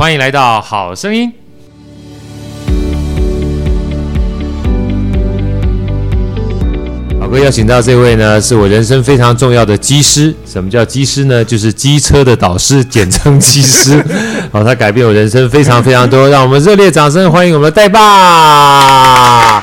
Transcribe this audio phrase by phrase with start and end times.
[0.00, 1.30] 欢迎来到好声音。
[7.20, 10.34] 好哥邀请到这位呢，是我人生非常重要的机师。
[10.46, 11.44] 什么叫机师呢？
[11.44, 14.02] 就是机车的导师，简称机师。
[14.50, 16.30] 好，他改变我人生非常非常多。
[16.30, 18.00] 让我们热烈掌声欢迎我们的戴爸。
[18.00, 19.62] 啊，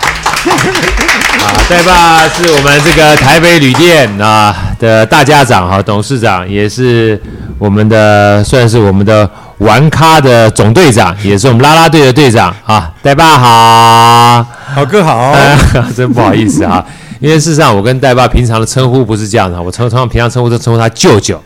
[1.67, 7.19] 戴爸是我们这个台北旅店啊的大家长哈，董事长也是
[7.57, 9.27] 我们的算是我们的
[9.59, 12.93] 玩咖的总队长，也是我们啦啦队的队长啊。
[13.01, 14.43] 戴爸好，
[14.75, 15.57] 好哥好，啊，
[15.95, 16.85] 真不好意思啊，
[17.19, 21.41] 因为事实上我跟戴爸平常的称呼不是这样的，我称通常平常称呼都称呼他舅舅。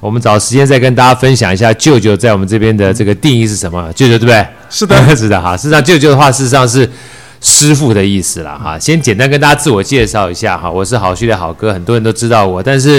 [0.00, 3.92] 我们找时间再跟大家分享一下舅舅在我们这边的这个定义是什么？
[3.94, 4.46] 舅舅对不对？
[4.70, 5.56] 是的， 是的哈。
[5.56, 6.88] 事实上舅舅的话，事实上是。
[7.40, 12.96] 师傅的意思了哈，先简单跟大家自我介绍一下哈，我是好序列好哥，很多人都知道我，但是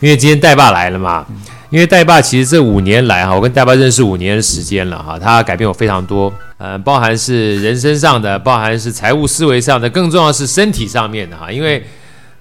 [0.00, 1.26] 因为今天带爸来了嘛，
[1.72, 11.82] 因为戴爸其实这五年来哈，我跟戴爸认识五年的时间了哈，他改变我非常多，嗯，包含是人生上的，包含是财务思维上的，更重要的是身体上面的哈，因为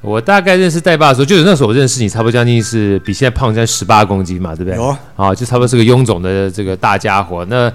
[0.02, 4.76] 我大概认识戴爸的时候，就是那时候我认识你，差不多将近是比现在胖将近十八公斤嘛，对不对？
[4.76, 7.72] 有啊，就差不多是个臃肿的这个大家伙，那。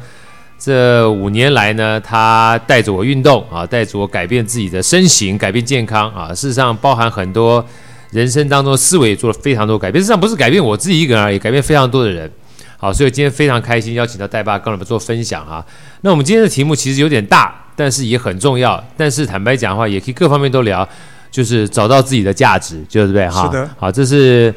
[0.59, 6.29] 这五年来呢，他带着我运动啊，带着我改变自己的身形，改变健康啊。
[6.29, 7.63] 事实上，包含很多
[8.11, 10.03] 人生当中思维也做了非常多改变。
[10.03, 12.31] 事实上，不是改变我自己一个人而已，改变非常多的人。
[12.79, 15.65] 好，所以今天非常开心邀请到戴爸跟我们做分享哈。
[16.03, 18.83] 那我们今天的题目其实有点大，但是也很重要。
[18.97, 20.87] 但是坦白讲的话，也可以各方面都聊，
[21.31, 23.47] 就是找到自己的价值，对不对哈？
[23.47, 23.71] 是的。
[23.79, 24.55] 好，这是。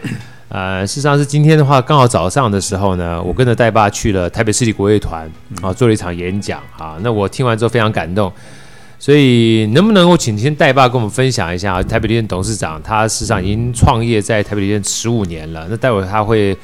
[0.51, 6.97] 呃，事实上是今天的话，刚好早上的时候呢，我跟着戴爸去了台北市立国乐团啊，做了一场演讲啊。
[7.01, 8.33] 那我听完之后非常感动，
[8.99, 15.65] 所以能不能够请先戴爸跟我们分享一下台北旅店董事长，他事实上已经创业在台北旅店十五年了。
[15.69, 16.55] 那待会他会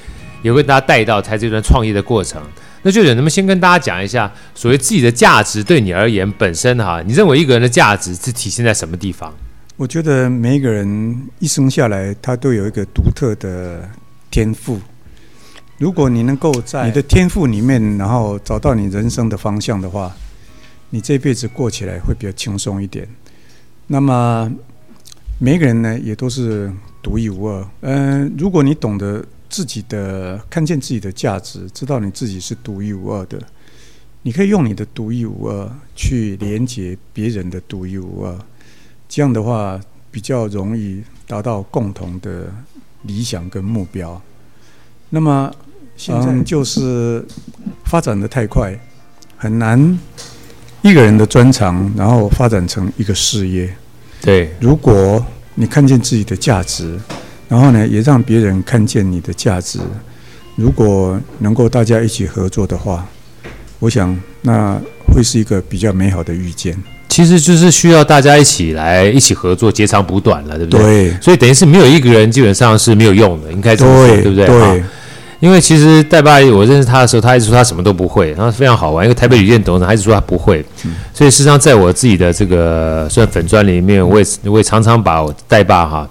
[0.42, 2.42] 也会跟大家带到他这段创业的过程。
[2.84, 9.34] 那就能不能先跟大家讲一下，所谓自己的价值对你而言本身哈，你认为一个人的价值是体现在什么地方？
[9.78, 13.90] 我觉得每一个人一生下来，他都有一个独特的
[14.30, 14.80] 天赋。
[15.78, 20.16] 如果你能够在你的天赋里面，然后找到你人生的方向的话，
[20.96, 23.06] 你这辈子过起来会比较轻松一点。
[23.88, 24.50] 那么，
[25.42, 26.72] 每一个人呢，也都是
[27.04, 27.68] 独一无二。
[27.82, 33.38] 嗯，如果你懂得自己的看见自己的价值，知道你自己是独一无二的，
[34.22, 38.40] 你可以用你的独一无二去连接别人的独一无二。
[39.10, 39.78] 这样的话
[40.10, 42.50] 比较容易达到共同的
[43.02, 44.22] 理想跟目标。
[45.10, 45.54] 那么
[45.98, 47.22] 现在就是
[47.84, 48.80] 发展的太快，
[49.36, 50.00] 很难
[50.86, 53.68] 一个人的专长，然后发展成一个事业。
[54.22, 55.26] 对，如果
[55.56, 56.96] 你看见自己的价值，
[57.50, 59.80] 然后呢，也让别人看见你的价值，
[60.56, 63.04] 如果能够大家一起合作的话，
[63.80, 66.78] 我想那会是一个比较美好的遇见。
[67.10, 71.10] 其实就是需要大家一起来一起合作，截长补短了，对不对？
[71.10, 71.20] 对。
[71.20, 74.46] 所以等于是没有一个人基本上是没有用的，应该这么说，对不对？
[74.46, 74.84] 对。
[75.46, 79.06] 因为其实戴爸，我认识他的时候，他一直说他什么都不会，然后非常好玩。
[79.06, 80.66] 因为台北旅店董事长，他一直说他不会。
[80.84, 80.96] 嗯。
[81.14, 86.10] 所以事实上，在我自己的这个算粉专里面，我也我也常常把我戴爸哈，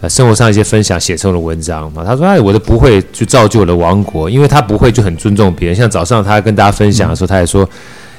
[0.00, 2.02] 呃，生活上一些分享写成了文章嘛。
[2.04, 5.76] 他说：“哎，我的不会就造就了王国，因为他不会就很尊重别人。
[5.76, 7.68] 像早上他跟大家分享的时候，他也说。”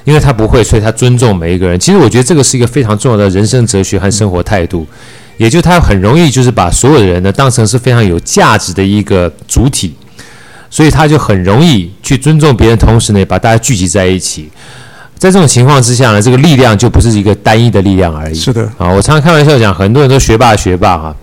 [0.05, 1.77] 因为他不会，所以他尊重每一个人。
[1.77, 4.87] 其实我觉得这个是一个非常重要的人生哲学和生活态度，
[5.35, 9.96] 也就他很容易就是把所有的人呢当成是非常有价值的一个主体，
[10.69, 14.49] 所以他就很容易去尊重别人，同时呢把大家聚集在一起。
[15.17, 18.35] 在这种情况之下呢，这个力量就不是一个单一的力量而已。
[18.35, 21.15] 是的啊，我常常开玩笑讲，很多人都学霸学霸哈，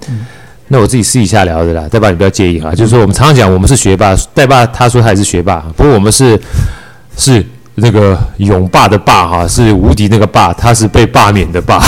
[0.69, 6.41] 那我自己私底下聊的啦，代爸你不要介意哈，就是说我们常常讲我们是学霸，代爸他说他也是学霸，不过我们是
[7.16, 7.44] 是。
[7.77, 11.83] 那个勇霸的霸哈是无敌那个霸，他是被罢免的罢，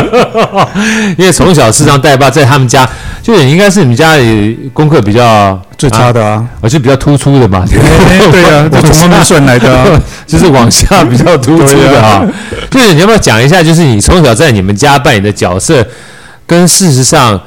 [1.16, 2.86] 因为从小事实上戴爸在他们家，
[3.22, 7.78] 就也应该是你们家里功课比较最差的啊，而且比较突出的嘛，对
[8.30, 9.86] 对啊， 我从外面算来的，啊，
[10.26, 12.22] 就是往下比较突出的啊。
[12.70, 15.82] 就是你要不要讲一下，就是你从小在你们家扮演的角色，
[16.46, 17.40] 跟事实上。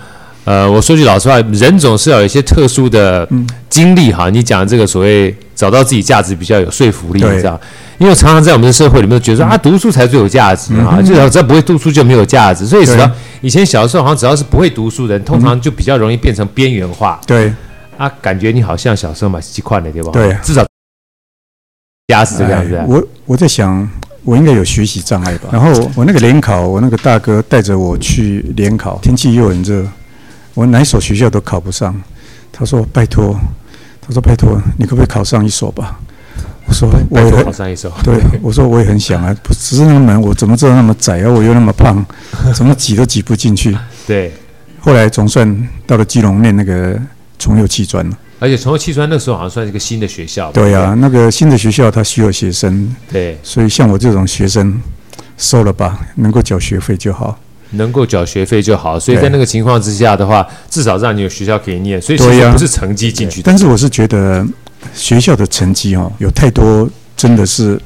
[0.46, 3.28] 呃，我说句老实话，人总是要有一些特殊的
[3.70, 4.30] 经历哈。
[4.30, 7.60] 你讲这个所谓找到自己价值比较有说服力，你知道？
[7.98, 12.66] 因为常常在我们的社会里面觉得说啊，读书才最有价值啊，就只要不会读书就没有价值。
[12.66, 13.10] 所以只要
[13.42, 17.22] 以前小时候好像只要是不会读书的人，通常就比较容易变成边缘化。
[17.26, 17.54] 对
[17.98, 20.10] 啊，感觉你好像小时候蛮习惯的，对吧？
[20.12, 20.66] 对，至少
[22.10, 22.84] 家是这个样子。
[22.88, 23.88] 我我在想，
[24.26, 25.48] 我应该有学习障碍吧？
[25.54, 29.88] 然后我那个联考，我那个大哥带着我去联考，天气又很热。
[30.54, 31.96] 我哪一所学校都考不上，
[32.52, 33.36] 他说拜托，
[34.02, 36.00] 他说拜托，你可不可以考上一所吧？
[36.66, 37.92] 我我说我也考上一所。
[38.04, 41.30] 对，我说我也很想啊，不只是那个门，我怎么知道那么窄啊？
[41.30, 42.06] 我又那么胖，
[42.56, 43.78] 怎么挤都挤不进去。
[44.08, 44.32] 对，
[44.80, 46.98] 后来总算到了基隆念那个
[47.38, 48.18] 崇右砌专了。
[48.40, 50.52] 而且崇右砌专那时候好像算是一个新的学校。
[50.52, 52.94] 对呀、啊，那个新的学校它需要学生。
[53.12, 54.80] 对，所以像我这种学生，
[55.38, 57.38] 收了吧，能够缴学费就好。
[57.74, 59.00] 能够缴学费就好。
[59.00, 62.02] 所以在那个情况之下的话，至少让你有学校可以念。
[62.02, 63.44] 所以其实不是成绩进去的。
[63.46, 64.46] 但是我是觉得
[64.94, 67.80] 学校的成绩哦，有太多真的是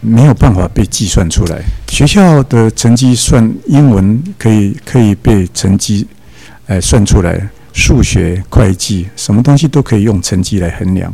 [0.00, 1.60] 没有办法被计算出来。
[1.88, 6.06] 学校的成绩算英文可以可以被成绩
[6.66, 7.48] 哎算出来。
[7.72, 11.10] 数学、会计，什么东西都可以用成绩来衡量，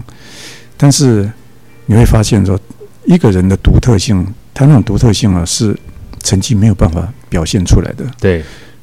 [0.75, 1.31] 但是
[1.85, 2.59] 你会发现说，
[3.05, 5.79] 一个人的独特性，他那种独特性啊，是
[6.23, 8.05] 成绩没有办法表现出来的。
[8.21, 8.43] 对，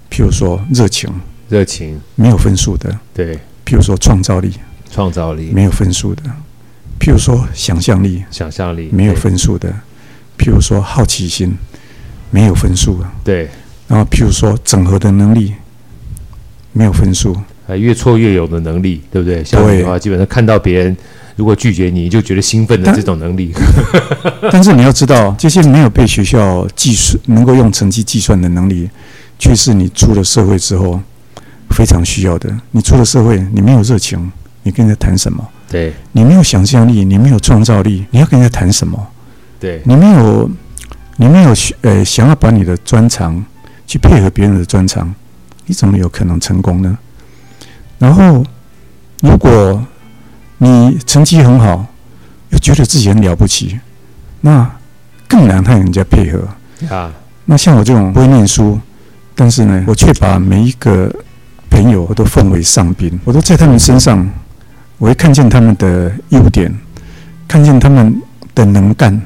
[0.10, 1.10] 譬如说热情，
[1.50, 2.98] 热情没有分数的。
[3.14, 3.36] 对，
[3.66, 4.54] 譬如说创造力，
[4.92, 6.24] 创造力没有分数的。
[7.00, 9.70] 譬如说想象力，想象力没有分数的。
[10.38, 11.56] 譬如说好奇心，
[12.32, 13.08] 没有分数的。
[13.24, 13.50] 对，
[13.88, 15.54] 然后譬如说整合的能力，
[16.72, 17.36] 没有分数。
[17.68, 19.44] 啊，越挫越勇的能力，对不对？
[19.44, 20.96] 像你的话，基本上看到别人
[21.36, 23.54] 如果拒绝你，就觉得兴奋的这种能力。
[24.42, 28.90] 但， 但是你要知道，这些没有被学校计算、能够用成绩计算的能力，
[29.40, 31.00] 却是你出了社会之后
[31.70, 32.56] 非常需要的。
[32.72, 34.32] 你出了社会，你没有热情，
[34.62, 35.44] 你跟人家谈什么？
[35.70, 35.94] 对。
[36.12, 39.08] 你没有想象力，你没有创造力，你要跟人家谈什么？
[39.60, 39.82] 对。
[39.86, 40.50] 你没有，
[41.18, 43.44] 你没有呃想要把你的专长
[43.88, 45.14] 去配合别人的专长，
[45.66, 46.98] 你怎么有可能成功呢？
[47.98, 48.44] 然后，
[49.22, 49.82] 如果
[50.64, 51.86] 你成绩很好，
[52.52, 53.78] 又觉得自己很了不起，
[54.40, 54.70] 那
[55.28, 56.48] 更难和人家配合。
[56.90, 57.12] 啊，
[57.46, 58.80] 那像我这种不会念书，
[59.36, 61.14] 但是呢，我却把每一个
[61.70, 64.26] 朋友我都奉为上宾，我都在他们身上，
[64.98, 66.74] 我会看见他们的优点，
[67.46, 68.22] 看见他们
[68.56, 69.22] 的能干，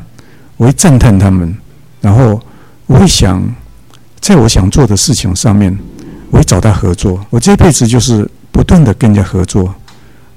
[0.57, 1.55] 我会赞叹他们，
[2.01, 2.41] 然后
[2.87, 3.43] 我会想，
[4.19, 5.77] 在我想做的事情上面，
[6.31, 7.23] 我会找他合作。
[7.29, 8.27] 我这辈子就是。
[8.49, 9.71] 不断的跟人家合作，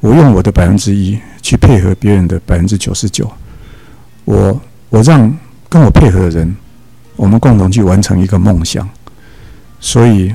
[0.00, 3.30] 我用我的百分之一去配合别人的百分之九十九，
[4.24, 5.30] 我我让
[5.68, 6.56] 跟我配合的人，
[7.16, 8.88] 我们共同去完成一个梦想，
[9.78, 10.34] 所以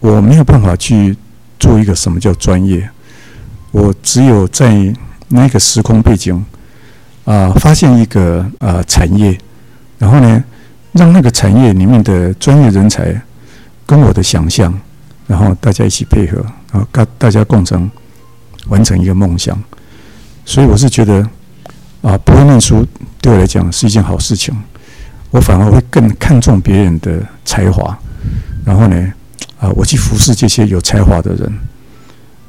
[0.00, 1.16] 我没有办法去
[1.58, 2.88] 做一个什么叫专业，
[3.72, 4.94] 我只有在
[5.28, 6.44] 那个时空背景
[7.24, 9.36] 啊、发现一个啊、呃、产业，
[9.98, 10.42] 然后呢，
[10.92, 13.20] 让那个产业里面的专业人才
[13.84, 14.72] 跟我的想象，
[15.26, 16.44] 然后大家一起配合。
[16.72, 17.90] 啊，大大家共同
[18.68, 19.60] 完成一个梦想，
[20.44, 21.26] 所以我是觉得
[22.02, 22.86] 啊，不会念书
[23.20, 24.54] 对我来讲是一件好事情。
[25.30, 27.98] 我反而会更看重别人的才华，
[28.64, 29.12] 然后呢，
[29.60, 31.52] 啊，我去服侍这些有才华的人，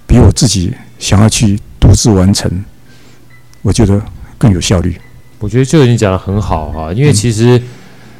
[0.07, 2.49] 比我自己想要去独自完成，
[3.61, 4.01] 我觉得
[4.37, 4.95] 更有效率。
[5.39, 7.61] 我觉得就已经讲得很好哈，因为其实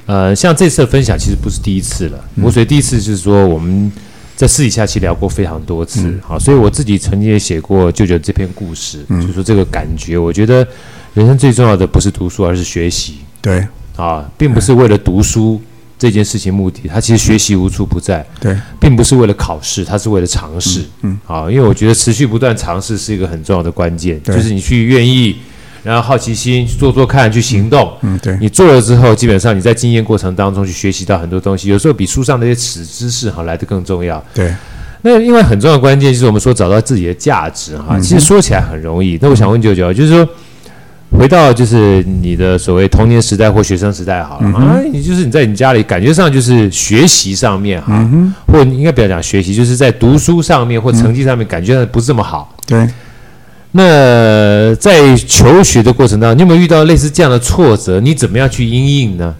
[0.06, 2.24] 呃，像这次的分享其实不是第一次了。
[2.42, 3.92] 我所以第一次就是说我们。
[4.40, 10.66] 在私底下其实聊过非常多次，嗯、好，所以我自己曾经也写过舅舅这篇故事，嗯、就是说这个感觉，我觉得
[11.14, 13.18] 人生最重要的不是读书，而是学习。
[13.42, 15.62] 对，啊，并不是为了读书
[15.98, 18.26] 这件事情目的，他其实学习无处不在。
[18.40, 20.86] 对，并不是为了考试，他是为了尝试。
[21.02, 25.36] 嗯，啊，因为我觉得持续不断尝试是一个很重要的关键，就是你去愿意。
[25.84, 27.92] 然后好奇心去做做看，去行动。
[28.02, 28.38] 嗯，对。
[28.40, 34.24] 你做了之后，基本上你在经验过程当中去学习到很多东西，有时候比书上那些死知识哈来的更重要。
[34.34, 34.54] 对。
[35.02, 37.98] 那另外很重要的关键就是我们说找到自己的价值哈。
[38.00, 39.18] 其实说起来很容易。
[39.22, 40.28] 那我想问舅舅，就是说
[41.12, 48.08] 回到就是你的所谓童年时代或学生时代好了啊，你就是你在你家里感觉上就是学习上面哈，
[48.46, 52.54] 或应该不要讲学习，就是在读书上面或成绩上面感觉上不是这么好。
[52.68, 52.86] 对。
[53.72, 58.00] 那在求学的过程当中，你有没有遇到类似这样的挫折？
[58.00, 59.36] 你怎么样去应应呢？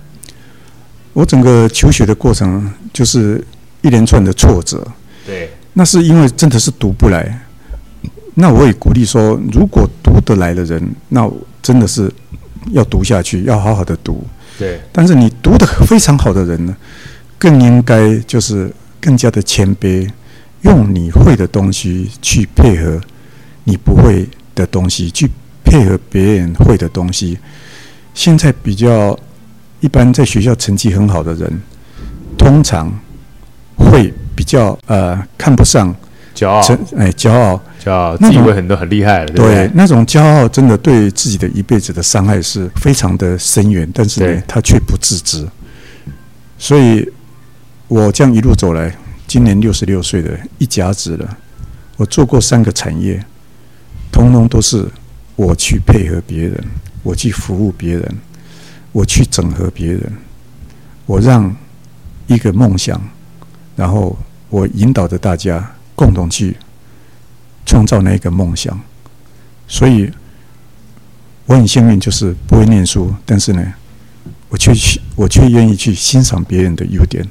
[1.14, 3.44] 我整个求学的过程就是
[3.82, 4.88] 一连串的挫折。
[5.26, 7.42] 对，那是因为真的是读不来。
[8.36, 11.30] 那我也鼓励说，如果读得来的人，那
[11.64, 12.12] 真的是
[12.72, 14.24] 要读下去，要好好的读。
[14.60, 14.80] 对。
[14.92, 16.78] 但是你读得非常好的人呢，
[17.40, 18.72] 更应该就是
[19.02, 20.08] 更加的谦卑，
[20.62, 23.02] 用你会的东西去配合。
[23.70, 25.30] 你不会的东西去
[25.64, 27.38] 配合别人会的东西，
[28.16, 29.18] 现在比较
[29.80, 31.62] 一般，在学校成绩很好的人，
[32.36, 32.92] 通常
[33.78, 35.96] 会比较呃看不上
[36.34, 36.60] 骄傲，
[36.98, 39.68] 哎，骄傲，骄傲，自以为很多很厉害了，对不对？
[39.68, 45.48] 对，那种骄傲真的对自己的一辈子的伤害是非常的深远，但是呢，他却不自知。
[46.58, 47.08] 所以，
[47.88, 48.94] 我这样一路走来，
[49.28, 51.38] 今年六十六岁的一甲子了，
[51.98, 53.24] 我做过三个产业。
[54.20, 54.86] 通通都是
[55.36, 56.64] 我去配合别人，
[57.04, 58.18] 我去服务别人，
[58.92, 60.12] 我去整合别人，
[61.06, 61.56] 我让
[62.28, 63.02] 一个梦想，
[63.76, 64.18] 然后
[64.50, 66.56] 我引导着大家共同去
[67.66, 68.80] 创造那个梦想。
[69.68, 70.12] 所以
[71.46, 73.74] 我很幸运，就是不会念书，但是呢，
[74.50, 77.26] 我却去，我却愿意去欣赏别人的优点，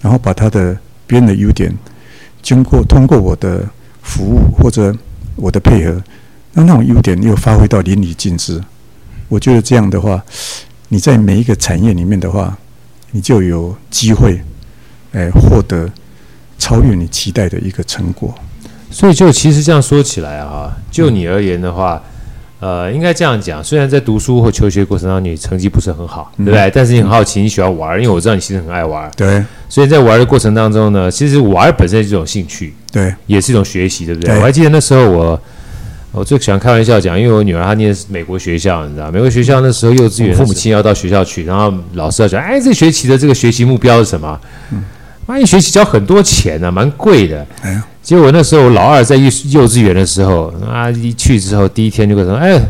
[0.00, 1.72] 然后把他的别人的优点，
[2.42, 3.68] 经过通过我的
[4.02, 4.92] 服务或者
[5.36, 6.02] 我的配合，
[6.52, 8.60] 让那种优点又发挥到淋漓尽致。
[9.28, 10.22] 我觉得这样的话，
[10.88, 12.54] 你在每一个产业里面的话，
[13.12, 14.38] 你就有机会，
[15.12, 15.90] 哎，获得
[16.58, 18.34] 超越你期待的一个成果。
[18.90, 22.02] 所以，就其实这样说起来啊，就你而言的话，
[22.60, 23.64] 呃，应该这样讲。
[23.64, 26.70] 虽然在读书或求学过程当中，你成绩不是很好，对不对？
[26.74, 29.10] 但是你很好奇，你喜欢玩，因为我知道你其实很爱玩。
[29.16, 29.42] 对。
[29.70, 34.36] 所以在玩的过程当中呢，其实玩本身是一种兴趣，对，也是一种学习，对不对？
[34.36, 35.42] 我还记得那时候我。
[36.12, 44.38] 我最喜欢开玩笑讲，因为我女儿她念美国学校，你知道，美国学校那时候幼稚园，父母亲要到学校去，然后老师要讲，哎，这学期的这个学习目标是什么？
[45.24, 47.46] 妈，一学期交很多钱呢，蛮贵的。
[48.02, 52.60] 结果那时候我老二在幼幼稚园的时候，啊，一去之后第一天就跟他说，哎，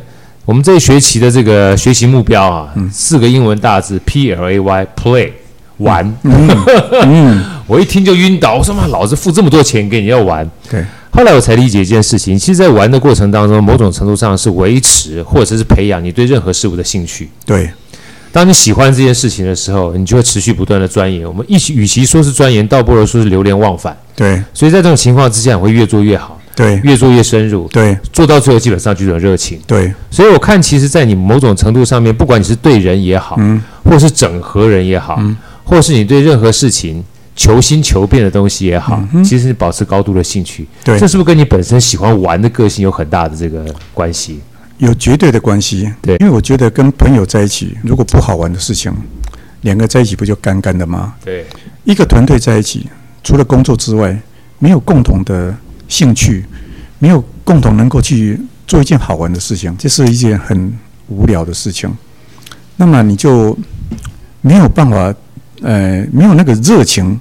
[0.44, 5.30] 我们这一学期的这个学习目标啊，四个英文大字，P L A Y，Play，
[5.78, 6.16] 玩。
[7.66, 10.48] 我一听就晕倒，我说妈，老子付这么多钱给你要玩？
[10.70, 10.84] 对。
[11.14, 17.28] 后来我才理解一件事情，其实，在玩的过程当中，某种程度上是维持或者是培养你对任何事物的兴趣。
[17.44, 17.70] 对，
[18.32, 21.28] 当你喜欢这件事情的时候，你就会持续不断的钻研。
[21.28, 23.94] 我们一起，与其说是钻研，倒不如说是流连忘返。
[24.16, 26.40] 对，所以在这种情况之下，你会越做越好。
[26.56, 27.68] 对，越做越深入。
[27.68, 29.60] 对，做到最后基本上就有热情。
[29.66, 37.04] 对，所以我看，其实，在你某种程度上面，不管你是对人也好，嗯，或是整合人也好，嗯，或是你对任何事情。
[37.34, 44.40] 求新求变的东西也好，嗯、其实你保持高度的兴趣，对，这是不是跟你本身喜欢玩的个性有很大的这个关系？
[44.76, 48.92] 有绝对的关系，对，因为我觉得跟朋友在一起，如果不好玩的事情，
[49.62, 51.14] 两个在一起不就干干的吗？
[51.24, 51.46] 对，
[51.84, 52.86] 一个团队在一起，
[53.24, 54.14] 除了工作之外，
[54.58, 55.56] 没有共同的
[55.88, 56.44] 兴趣，
[56.98, 60.70] 没有共同能够去做一件好玩的事情，这是一件很
[61.08, 61.90] 无聊的事情。
[62.76, 63.56] 那么你就
[64.42, 65.14] 没有办法。
[65.62, 67.18] 呃，没有那个热情，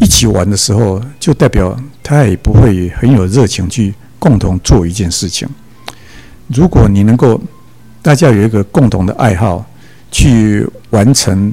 [0.00, 5.48] 一起玩的时候，就代表他也不会很有热情去共同做一件事情。
[6.46, 7.40] 如果你能够
[8.02, 9.66] 大家有一个共同的爱好，
[10.12, 11.52] 去完成，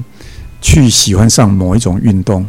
[0.60, 2.46] 去喜欢上某一种运动，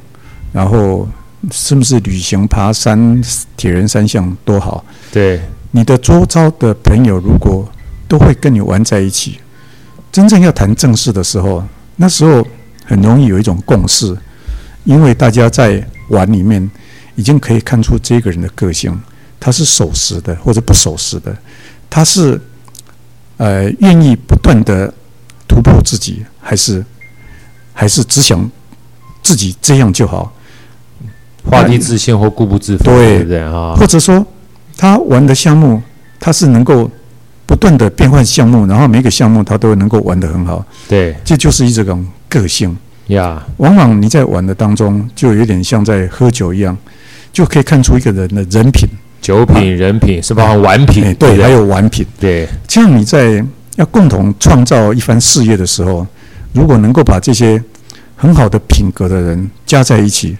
[0.53, 1.07] 然后
[1.51, 3.19] 是不是旅行、爬山、
[3.57, 4.85] 铁人三项都好？
[5.11, 5.41] 对，
[5.71, 7.67] 你的周遭的朋友如果
[8.07, 9.39] 都会跟你玩在一起，
[10.11, 11.63] 真正要谈正事的时候，
[11.95, 12.45] 那时候。
[12.85, 14.15] 很容易有一种共识，
[14.83, 16.69] 因为大家在玩里面
[17.15, 18.95] 已经可以看出这个人的个性，
[19.39, 21.35] 他是守时的或者不守时的，
[21.89, 22.39] 他是
[23.37, 24.93] 呃愿意不断的
[25.47, 26.85] 突破自己，还是
[27.73, 28.49] 还是只想
[29.23, 30.31] 自己这样就好，
[31.49, 33.75] 画地自限或固步自封，对不对啊？
[33.75, 34.25] 或者说
[34.77, 35.81] 他玩的项目，
[36.19, 36.89] 他是能够
[37.47, 42.05] 不断的变换项目，然后每个项目他都能够玩得很好，对，这就是一种。
[42.29, 42.75] 个性
[43.07, 43.51] 呀，yeah.
[43.57, 46.77] 往往你在玩的当中，就有点像在喝酒一样，
[47.31, 48.87] 就可以看出一个人的人品、
[49.21, 52.05] 酒品、啊、人品，是包括玩品，对，对，还有玩品。
[52.19, 53.43] 对，这样你在
[53.75, 56.05] 要共同创造一番事业的时候，
[56.53, 57.61] 如果能够把这些
[58.15, 60.37] 很好的品格的人加在一起，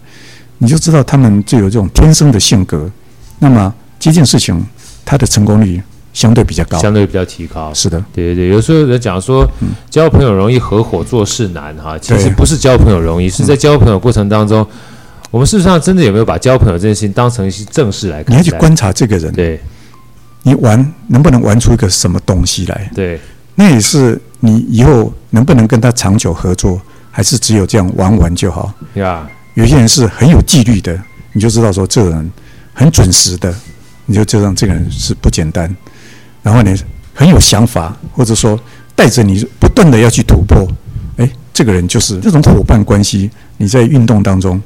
[0.57, 2.89] 你就知道他们就有这种天生的性格。
[3.39, 4.65] 那么这件事情，
[5.03, 5.81] 它的成功率。
[6.15, 7.73] 相对比较高，相对比较提高。
[7.73, 8.47] 是的，对对对。
[8.47, 9.45] 有时候人讲说，
[9.89, 11.99] 交朋友容易，合伙做事难哈。
[11.99, 14.65] 其实不是交朋友容易，是在交朋友过程当中，
[15.29, 18.33] 我们事实上真的有没有把交朋友这件事情当成一些正事来看？
[18.33, 19.59] 你要去观察这个人，对，
[20.43, 22.89] 你玩能不能玩出一个什么东西来？
[22.95, 23.19] 对，
[23.55, 26.81] 那也是你以后能不能跟他长久合作，
[27.11, 28.73] 还是只有这样玩玩就好？
[28.93, 30.97] 呀，有些人是很有纪律的，
[31.33, 32.31] 你就知道说这个人
[32.73, 33.53] 很准时的，
[34.05, 35.75] 你就知道这个人是不简单。
[36.45, 36.71] 然后呢，
[37.11, 38.57] 很有想法，或者说
[38.95, 40.67] 带着你不断的要去突破，
[41.17, 43.31] 哎，这个人就是这种伙伴关系。
[43.57, 44.61] 你在运动当中，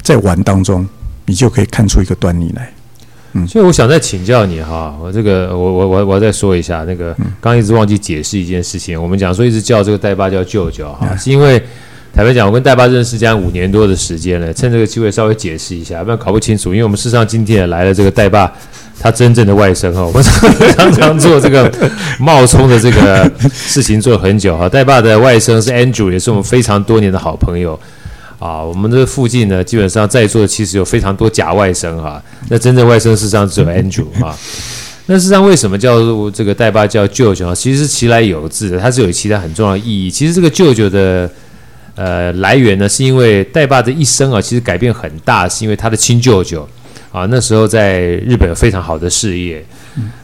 [0.00, 0.88] 在玩当中，
[1.26, 2.72] 你就可以看出一个端倪来。
[3.34, 9.00] 嗯，所以我想再请教你哈，我这个我我我我再说一下那个，刚一直忘记解释一件事情。
[9.00, 11.62] 我们讲说一直叫这个代爸叫舅舅哈，是因为
[12.14, 16.70] 坦白讲，我跟代爸认识将近五年多的时间了，趁这个机会稍微解释一下，不然搞不清楚。
[16.70, 18.50] 因为我们事实上今天也来了这个代爸。
[19.02, 20.22] 他真正的外甥哈，我们
[20.76, 21.72] 常常做这个
[22.20, 24.68] 冒充的这个事情做很久哈。
[24.68, 27.80] 戴爸的外甥是 Andrew，也是我们非常多年的好朋友
[28.38, 28.62] 啊。
[28.62, 32.22] 我们这附近呢，基本上在座的其实有非常多假外甥哈。
[32.50, 34.36] 那真正外甥事实上只有 Andrew 啊。
[35.06, 37.54] 那事实上为什么叫做这个带爸叫舅舅啊？
[37.54, 40.10] 其实是其来有自的，它是有其他很重要的意义。
[40.10, 41.28] 其实这个舅舅的
[41.94, 46.68] 呃来源呢，是因为带爸的一生啊，其实改变很大，是因为他的亲舅舅
[47.12, 49.64] 啊，那时候在日本有非常好的事业，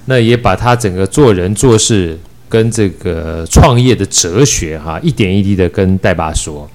[0.04, 6.68] 那也把他整个做人做事跟这个创业的哲学哈、啊，一点一滴的跟戴爸说。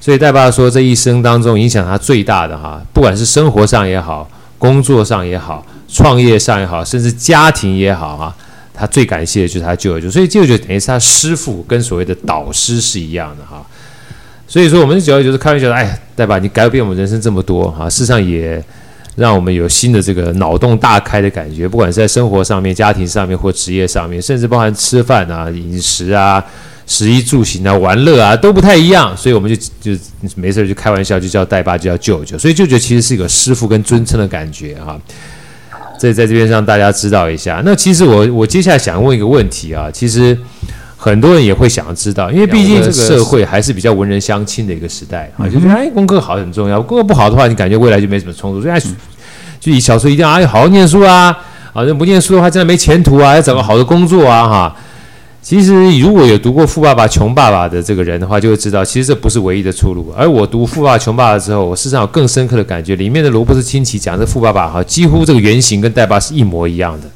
[0.00, 4.26] 所以戴爸说，这一生当中影响他最大的哈，不管是生活上也好，
[4.56, 8.34] 工作上也好，创业上也好，甚至家庭也好哈，
[8.72, 10.10] 他最感谢的就是他舅舅。
[10.10, 13.62] 所以舅舅等于是他师傅，跟所谓的导师是一样的哈。
[14.48, 18.62] 所以说，我们主要就是开玩笑的，哎，戴爸，你改变我们人生这么多哈，事实上也
[19.16, 26.44] 让我们有新的这个脑洞大开的感觉，不管是在生活上面、家庭上面或职业上面，甚至包含吃饭啊、饮食啊。
[26.86, 30.02] 食衣住行啊，玩乐啊，都不太一样，所以我们就就
[30.34, 32.36] 没事就开玩笑，就叫带爸，就叫舅舅。
[32.36, 35.00] 所以舅舅其实是一个师傅跟尊称的感觉哈。
[36.00, 37.62] 这在这边让大家知道一下。
[37.64, 40.36] 那其实我我接下来想问一个问题啊，其实
[41.02, 48.60] 很多人也会想要知道，因为毕竟这个社会还是比较文人相亲的一个时代啊，就觉得哎，功课好很重要，功课不好的话，你感觉未来就没什么冲突。
[48.60, 48.78] 所以哎，
[49.58, 51.34] 就以小时候一定要哎好好念书啊，
[51.72, 54.76] 啊，不念书的话真的没前途啊，要找个好的工作啊哈。
[55.42, 60.12] 其实，如果有读过《富爸爸穷爸爸》的这个人的话，就会知道，其实这不是唯一的出路。
[60.14, 67.08] 而我读《富爸爸穷爸爸》之后，我事实上有更深刻的感觉，里面的罗伯斯清崎讲的富爸爸哈，几乎这个原型跟戴爸是一模一样的。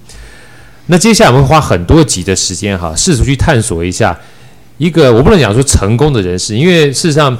[0.86, 4.18] 那接下来我们会花很多集的时间哈，试图去探索一下
[4.78, 7.36] 一个我不能讲说成功的人士，因为事实上，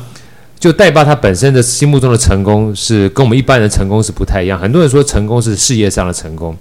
[0.58, 4.58] 就带爸他本身的心目中的成功是跟我们一般人成功是不太一样。
[4.58, 6.56] 很多人说成功是事业上的成功。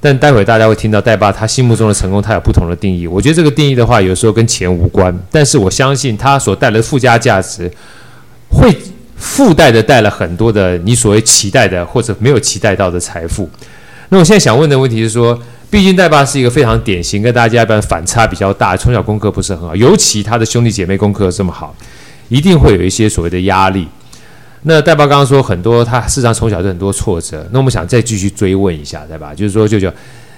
[0.00, 3.06] 但待会大家会听到带爸他心目中的成功，他有不同的定义。
[3.06, 7.70] 我觉得这个定义的话，有时候跟钱无关，但是我相信他所带来的附加价值，
[8.50, 8.76] 会
[9.16, 13.48] 附带的带来很多的你所谓期待的或者没有期待到的财富。
[14.10, 15.40] 那我现在想问的问题是说，
[15.70, 21.74] 毕竟带爸是一个非常典型，跟大家一般反差比较大，从小功课不是很好，尤其他的兄弟姐妹功课这么好，
[22.28, 23.88] 一定会有一些所谓的压力。
[24.62, 27.46] 那带爸刚刚说很多，他事实上从小就很多挫折。
[27.50, 29.34] 那我们想再继续追问一下，对吧？
[29.34, 29.92] 就是说，舅舅，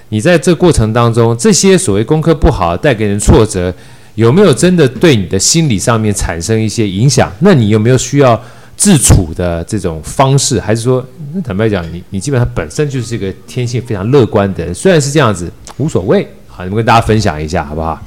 [0.08, 3.72] 你在这过程当中，这些所谓功课不好带给人挫折，
[4.16, 7.30] 有没有真的对你的心理上面产生一些影响？
[7.40, 8.42] 那你有没有需要
[8.76, 10.60] 自处的这种方式？
[10.60, 11.04] 还是说，
[11.42, 14.74] 坦白讲，你你基本上本身就是一个天性非常乐观的人？
[14.74, 16.26] 虽然是这样子，无所谓。
[16.46, 18.00] 好，你们跟大家分享一下，好不好？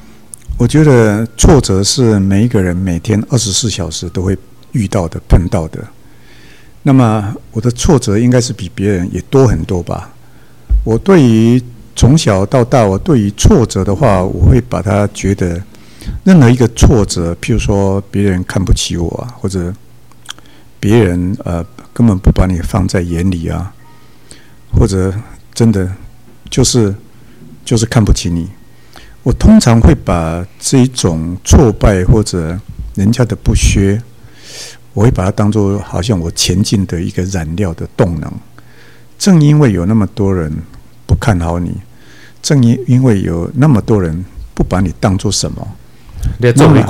[0.56, 4.36] 我觉得挫折是每一个人每天二十四小时都会
[4.72, 5.82] 遇到的、碰到的。
[6.82, 10.10] 那么我的挫折应该是比别人也多很多吧？
[10.84, 11.62] 我对于
[11.94, 15.60] 从小到大，我对于挫折的话，我会把它觉得
[16.24, 19.72] 任何一个挫折，譬如说别人看不起我，或者
[20.80, 23.72] 别人呃根本不把你放在眼里啊，
[24.72, 25.14] 或者
[25.54, 25.88] 真的
[26.48, 26.92] 就是
[27.64, 28.48] 就是看不起你，
[29.22, 32.58] 我通常会把这一种挫败或者
[32.96, 34.02] 人家的不屑。
[34.92, 38.32] 我会把它当做好像我前进的一个燃料的动能。
[39.16, 40.52] 正因为有那么多人
[41.06, 41.72] 不看好你，
[42.42, 45.76] 正因因为有那么多人不把你当做什么，
[46.56, 46.82] 那么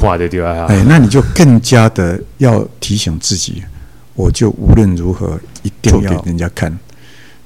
[0.68, 3.62] 哎，那你就更加的要提醒自己，
[4.20, 6.78] 我就无论如何一定要给人家看，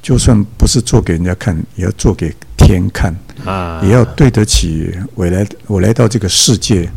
[0.02, 6.90] 就算不是做给人家看，也要做给天看啊，也要对得起我来我来到这个世界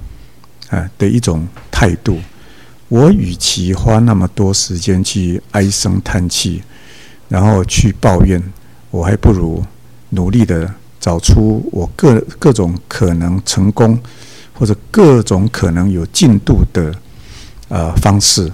[0.69, 2.19] 啊的一种态度。
[2.89, 6.63] 我与其花那么多时间去唉声叹气，
[7.29, 8.41] 然后去抱怨，
[8.89, 9.63] 我还不如
[10.09, 13.99] 努力的找出我各各种可能成功，
[14.53, 16.95] 或者各种可能有进度的
[17.67, 18.51] 呃方式。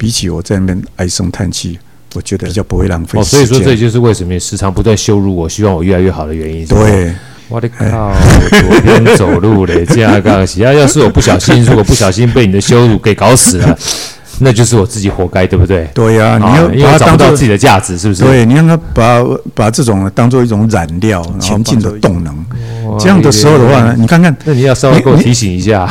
[0.00, 1.78] 比起我在那边唉声叹气，
[2.14, 3.20] 我觉得比较不会浪费。
[3.20, 6.66] 哦，所以说这就是为什么你时常不断羞辱我，希望我越来越好的原因。
[6.66, 7.12] 对。
[7.50, 8.12] 我的靠！
[8.48, 10.72] 左边走路嘞，这样刚起啊！
[10.72, 13.76] 要是我不小心，如果不小心被你的羞辱给搞死了，
[14.38, 15.90] 那就是我自己活该，对不对？
[15.92, 18.22] 对呀、啊，你要因为找不到自己的价值，是不是？
[18.22, 19.20] 对，你让他把
[19.52, 22.32] 把这种当做一种染料，前进的动能。
[23.00, 25.90] 这样的时候的话呢，你看看，那你要稍微给我提醒一下。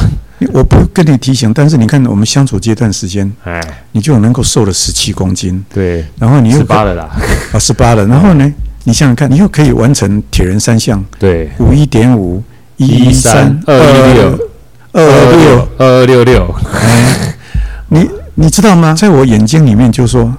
[0.53, 7.09] 我不跟你提醒，但是你看我们相处这段时间，哎，你就能够瘦了十七公斤，对，然后你又十八了啦，
[7.53, 8.51] 啊， 十八了，然后呢？
[8.85, 12.41] 你想想看，你又可以完成铁人三项，对，五一点五
[12.77, 14.49] 一三二六。
[14.93, 15.67] 二二六。
[15.77, 16.55] 二二六六。
[16.81, 17.35] 哎，
[17.89, 18.95] 你你知道吗？
[18.97, 20.33] 在我眼睛里面，就说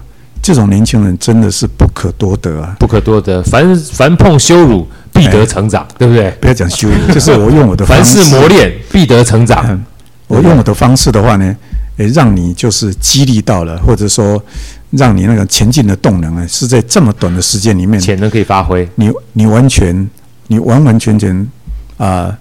[0.50, 3.40] 这种年轻人真的是不可多得啊，不可多得。
[3.44, 6.28] 凡凡碰羞辱，必得成长，对不对？
[6.40, 9.80] 不要讲羞辱，就是我用我的 凡事磨练，必得成长。
[10.26, 11.56] 我用我的方式的话呢，
[11.98, 14.42] 诶，让你就是激励到了，或者说。
[14.90, 18.88] 让你那个前进的动能啊，是在这么短的时间里面，潜能可以发挥。
[18.96, 20.10] 你你完全
[20.48, 21.48] 你完完全全
[21.96, 22.36] 啊，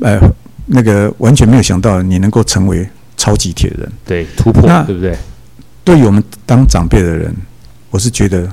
[0.00, 0.20] 呃，
[0.66, 5.18] 那个完全没有想到你能够成为超级铁人，对，突破，对不对？
[5.90, 7.34] 对于我们当长辈的人，
[7.90, 8.48] 我是觉得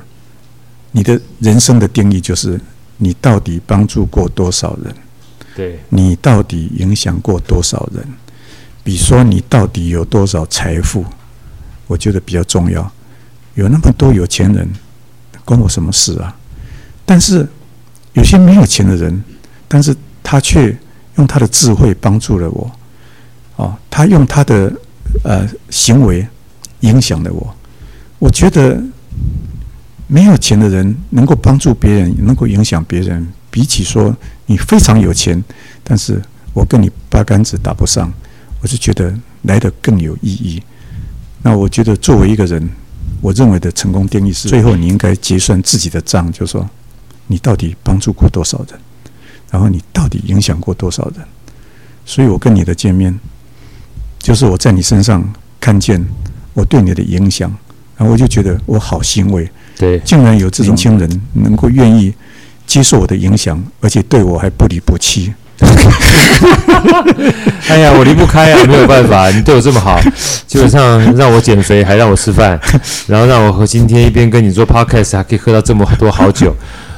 [0.91, 2.59] 你的人生的定义就是
[2.97, 4.91] 你到底帮助过多少人，
[5.55, 8.03] 对，你到底影响过多少人，
[8.83, 11.05] 比如说你到底有多少财富，
[11.85, 12.91] 我觉得比较重要。
[13.53, 14.67] 有那么多有钱人，
[15.45, 16.35] 关我什么事啊？
[17.05, 17.47] 但是
[18.13, 19.23] 有些没有钱的人，
[19.67, 20.75] 但是他却
[21.17, 22.71] 用他的智慧帮助了我，
[23.57, 24.73] 哦，他用他的
[25.23, 26.27] 呃行为
[26.81, 27.55] 影响了我。
[28.19, 28.81] 我觉得
[30.07, 35.43] 没有钱的人能够帮助别人，能够影响别人，比起说你非常有钱，
[35.83, 36.21] 但是
[36.53, 38.11] 我跟你八竿子打不上，
[38.61, 39.13] 我是觉得
[39.43, 40.61] 来得更有意义。
[41.43, 42.69] 那我觉得作为一个人。
[43.19, 46.69] 我认为的成功定义是：最后你应该结算自己的账，就是说，
[47.25, 48.79] 你到底帮助过多少人，
[49.49, 51.25] 然后你到底影响过多少人。
[52.05, 53.17] 所以我跟你的见面，
[54.19, 55.27] 就是我在你身上
[55.59, 56.05] 看见
[56.57, 57.55] 我对你的影响，
[57.95, 59.47] 然后我就觉得我好欣慰。
[59.77, 62.11] 对，竟然有这种年轻人能够愿意
[62.65, 65.31] 接受我的影响，而且对我还不离不弃。
[67.69, 69.99] 哎呀，我离不开啊，没有办法， 你对我这么好，
[70.47, 72.59] 基本上让我减肥，还让我吃饭，
[73.05, 76.55] 然后让我和今天一边跟你做 podcast，还可以喝到这么多好酒。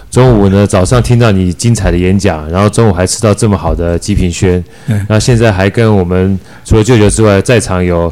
[0.10, 8.12] 中午呢，早上听到你精彩的演讲，然后中午还吃到这么好的极品轩，然后现在还跟我们除了舅舅之外，在场有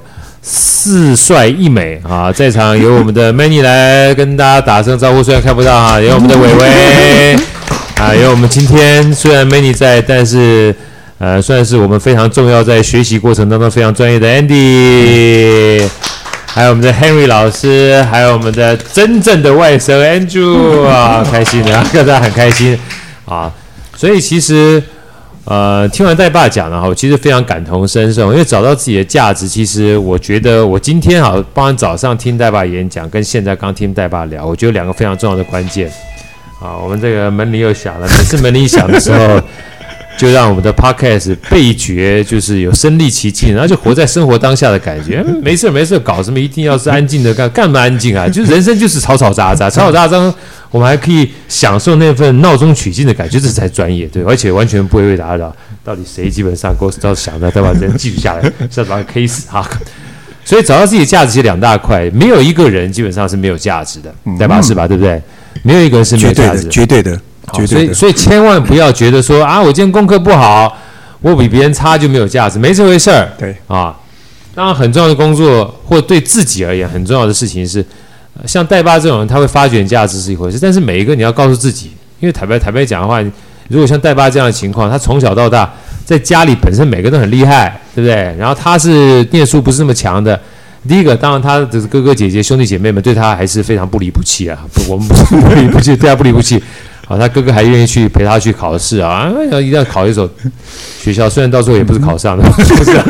[0.50, 7.36] 四帅一美啊，在场有我们的 Many 来跟大家打声招呼，虽然看不到哈，有我们的伟伟。
[8.00, 10.74] 啊，有我们今天虽然 Many 在，但是
[11.18, 15.86] 呃，算是我们非常重要，在学习过程当中非常专业的 Andy，
[16.46, 22.80] 还有我们的 Henry 老师，还有我们的真正的外甥 Andrew 啊，开心的，大家很开心
[23.26, 23.52] 啊。
[23.98, 24.82] 所以其实
[25.50, 35.90] 呃，听完戴爸讲了哈，我其实非常感同身受，因为找到自己的价值，其实我觉得我今天哈，包括早上听戴爸演讲，跟现在刚听戴爸聊，我觉得两个非常重要的关键。
[36.60, 38.06] 啊，我们这个门铃又响了。
[38.08, 39.42] 每次门铃响的时候，
[40.18, 45.24] 就让我们的 podcast 倍觉就是有身临其境，然后就活在生活当下的感觉。
[45.44, 48.28] 没事没事，搞什么一定要是安静的干干嘛安静啊？
[48.30, 50.18] 就是人生就是吵吵杂杂，吵吵杂杂，
[50.72, 55.56] 我们还可以享受那份闹中取静的感觉，这才专业对，而且完全不会被打扰。
[55.84, 59.66] 到底谁基本上都是想的，再把人记录下来，下次把它 case 哈。
[60.44, 64.62] 所以找到自己的价值，其实两大块，没有一个人基本上是没有价值的，对吧？
[64.62, 64.88] 是吧？
[64.88, 65.22] 对不对？
[65.64, 67.20] 没有一个人是没有价值的，绝对的，
[67.66, 70.78] 所以，所以千万不要觉得说啊，我今天功课不好，
[71.22, 73.30] 我比别人差就没有价值，没这回事儿。
[73.38, 73.96] 对啊，
[74.54, 77.84] 当然很重要的工作，或对自己而言很重要的事情是，
[78.46, 83.22] 像带爸这种人，他会发掘价值是一回事，但是每一个你要告诉自己，因为坦白坦白讲的话，
[83.70, 85.74] 如果像带爸这样的情况，他从小到大
[86.06, 88.36] 在家里本身每个都很厉害，对不对？
[88.38, 90.40] 然后他是念书不是那么强的。
[90.88, 94.58] 第一个，当然他的哥哥姐姐、兄弟姐妹们对他还是非常不离不弃啊！
[94.74, 96.62] 不，我们不离不弃，对他不离不弃。
[97.08, 99.32] 啊，他哥哥还愿意去陪他去考试啊！
[99.52, 100.30] 要一定要考一所
[101.00, 103.02] 学校，虽然到时候也不是考上的， 不是。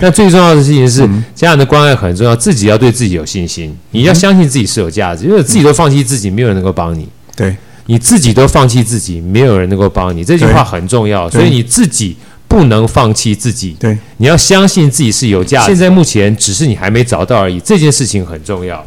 [0.00, 3.76] 但最重要的事情是，家人的关爱很重要，自己要对自己有信心。
[3.92, 7.08] 你要相信自己是有价值，因为自己都放弃自己，没有人能够帮你。
[7.36, 10.24] 对，你自己都放弃自己，没有人能够帮你。
[10.24, 12.16] 这句话很重要，所以你自己。
[12.46, 15.66] 不能放弃自己，对，你要相信自己是有价值。
[15.66, 18.84] 现在目前只是你还没找到而已，这件事情很重要。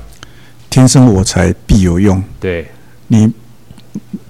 [0.69, 2.65] 天生我材必有用，对，
[3.07, 3.29] 你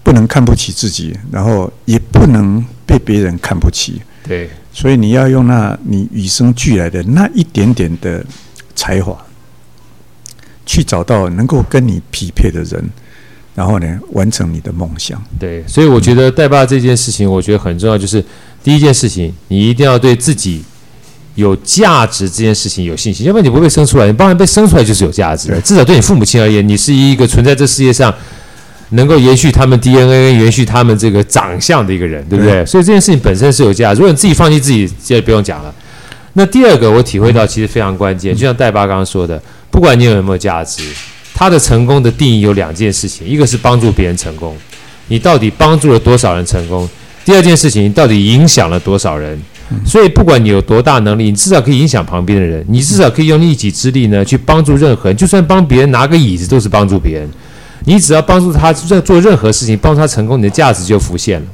[0.08, 8.26] 不能看不起自己，然后也不能被别人看不起，对，所以你要用那你与生俱来的那一点点的
[8.74, 9.18] 才华，
[10.66, 12.90] 去找到能够跟你匹配的人。
[13.54, 15.22] 然后呢，完成你的梦想。
[15.38, 17.98] 对，所以我觉得带爸这件事情，我觉得很重要。
[17.98, 18.24] 就是
[18.64, 20.64] 第一件事情，你一定要对自己
[21.36, 24.08] 有价值这件事情有信心，要不然你不会被生出来。
[24.08, 28.14] 你当然被生出来就是有价值的，至少对你父母亲而言，你是一个存在这世界上
[28.90, 32.54] 能够延续他们 DNA、延续他们这个长相的一个人，对不对？
[32.54, 34.00] 对，所以这件事情本身是有价值。
[34.00, 35.74] 如果你自己放弃自己，这不用讲了。
[36.34, 40.84] 那第二个，我体会到其实非常关键，就像戴巴刚刚说的，不管你有没有价值。
[41.34, 44.56] 他的成功的定义有两件事情，一个是帮助别人成功，
[45.08, 46.90] 你到底帮助了多少人成功？
[47.24, 49.40] 第二件事情，你到底影响了多少人？
[49.86, 57.30] 所以，不管你有多大能力，你至少可以影响旁边的人，你至少可以用一己之力呢去帮助任何人，就算帮别人拿个椅子都是帮助别人。
[57.86, 61.46] 你只要帮助他在做任何事情，帮助他成功，你的价值就浮现了。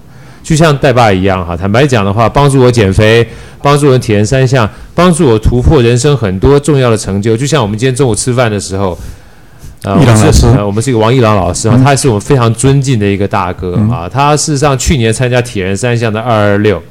[0.44, 3.26] 就像带爸一样哈，坦白讲的话，帮助我减肥，
[3.62, 7.38] 帮助我铁人三项，帮助我突破人生很多重要的成就。
[7.38, 8.98] 就像我们今天中午吃饭的时候。
[9.86, 14.08] 呃，我们是呃，我们是一个王一郎老师啊，他是我们非常尊敬的一个大哥啊。
[14.08, 16.82] 他事实上去年参加铁人三项的二二六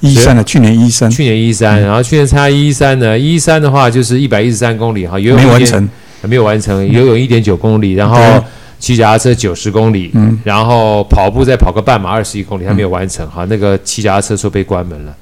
[0.00, 5.88] 一三的，去年一三，去年一三，然后去年参加一三呢，一三的话就是一百一十三公里哈，游泳没完成，
[6.24, 8.18] 没有完成，游泳一点九公里，然后
[8.78, 10.12] 骑脚踏车九十公里，
[10.44, 15.14] 然后跑步再跑个半马二十一公里，还没有完成哈，那个骑脚踏车说被关门了。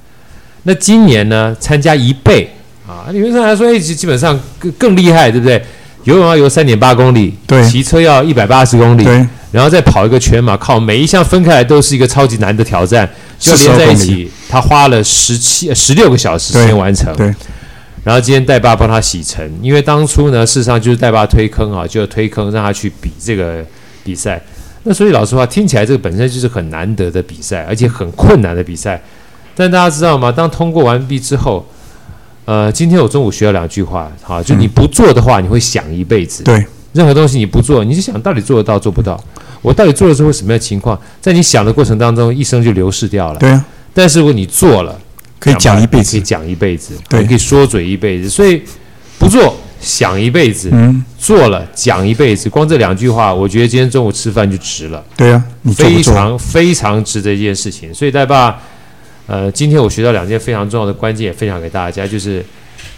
[0.65, 2.51] 那今年呢，参加一倍
[2.87, 5.63] 啊，理论上来说，哎，基本上更更厉害，对不对？
[6.05, 17.35] 游泳要游三点八公里，对，骑车要一百八十公里，对，然后再跑一个全马，靠每一项分开来都是一个超级难的挑战，就连在一起，他花了十七十六个小时先完成，对。
[18.05, 23.65] 然后今天代爸帮他洗尘，因为当初呢，事实上就是代爸推坑啊，就推坑让他去比这个
[24.05, 24.41] 比赛。
[24.85, 29.03] 那所以老实话，听起来这个本身就是很难得的比赛，而且很困难的比赛。
[29.57, 30.31] 但大家知道吗？
[30.31, 31.67] 当通过完毕之后。
[32.47, 36.45] 呃，今天我中午学了两句话，好，就你不做的话，你会想一辈子。
[36.45, 36.63] 对，
[36.93, 39.19] 任何东西你不做，你就想到底做得到做不到？
[39.63, 41.01] 我到底做了之后什么样的情况？
[41.23, 43.39] 在你想的过程当中，一生就流逝掉了。
[43.39, 43.65] 对啊。
[43.95, 45.01] 但是如果你做了，
[45.45, 48.29] 可以讲一辈子，可以讲一辈子，对，可以说嘴一辈子。
[48.31, 48.63] 所以
[49.19, 52.49] 不做想一辈子，嗯，做了讲一辈子。
[52.49, 55.05] 光这两句话，我觉得今天中午吃饭就值了。
[55.17, 55.95] 对啊，你做做？
[55.95, 57.93] 非常非常值得一件事情。
[57.93, 58.59] 所以代爸。
[59.27, 62.45] 呃，今天我学到两件非常重要的关键，也分享给大家，就是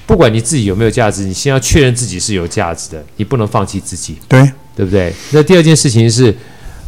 [0.06, 4.40] 不管你自己有没有价值，你先要确认自己是有价值的，你不能放弃自己，对，
[4.74, 5.12] 对不对？
[5.30, 6.34] 那第二件事情是，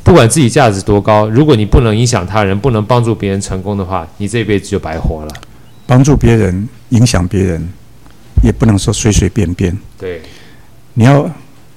[0.03, 5.29] 不管自己价值多高，如果你不能影响他人，不能帮助别人成功的话，你这一辈子就白活了。
[5.89, 7.69] 帮助别人，影响别人，
[8.45, 9.77] 也不能说随随便便。
[9.99, 10.23] 对，
[10.95, 11.29] 你要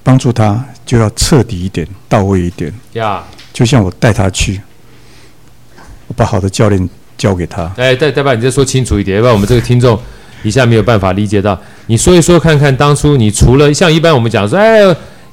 [0.03, 2.71] 帮助他，就要彻底一点，到位一点。
[2.93, 4.59] 呀，就像我带他去，
[6.07, 6.89] 我把好的教练。
[7.17, 7.71] 交给他。
[7.77, 9.95] 哎，代代爸，你再说清楚一点，要不然我们这个听众
[10.41, 11.55] 一下没有办法理解到。
[11.85, 14.81] 你说一说看看，当初你除了像一般我们讲说，哎，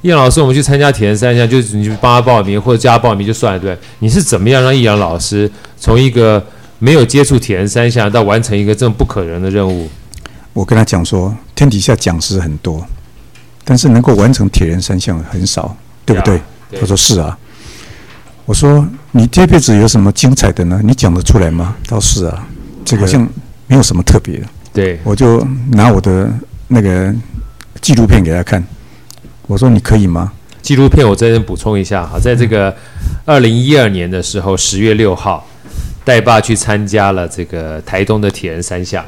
[0.03, 3.87] 易阳老师，我们去参加铁人三项，就是你去帮他报名或者叫他报名就算了，对不对？
[3.97, 6.45] 你是怎么样让易阳老师从一个
[6.79, 9.89] 没有接触铁人三项到完成一个这么不可能的任务？
[10.53, 12.85] 我跟他讲说，天底下讲师很多，
[13.63, 16.37] 但是能够完成铁人三项很少，对不对？
[16.37, 17.37] 啊、对，他说是啊。
[18.45, 20.81] 我说：“你这辈子有什么精彩的呢？
[20.83, 22.47] 你讲得出来吗？”倒是啊，
[22.83, 23.21] 这个好像
[23.67, 24.47] 没有什么特别的。
[24.73, 26.27] 对，我就拿我的
[26.67, 27.13] 那个
[27.79, 28.63] 纪录片给他看。
[29.45, 30.31] 我说：“你可以吗？”
[30.63, 32.75] 纪录片我这边补充一下哈，在这个
[33.23, 35.47] 二零一二年的时候，十月六号，
[36.03, 39.03] 代爸去参加了这个台东的铁人三项。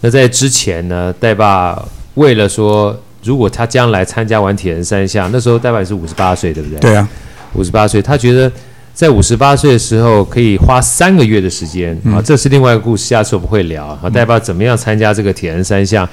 [0.00, 1.82] 那在之前呢，带爸
[2.14, 6.78] 为了说，如果他将来参加完铁人三项，那时候带爸也是五十八岁，对不对？
[6.78, 7.08] 对啊，
[7.54, 8.50] 五十八岁，他觉得。
[8.94, 14.10] 在五十八岁的时候，可以花三个月的时间啊，这是另外一个故事，下次我们会聊啊。
[14.10, 16.06] 带爸怎么样参加这个铁人三项？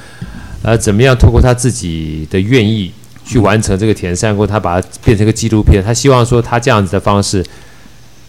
[0.61, 2.89] 呃，怎么样透过他自己的愿意
[3.25, 4.47] 去完成这个铁人三项？
[4.47, 7.45] 他把它变成一个纪录片，他希望说他这样子的方式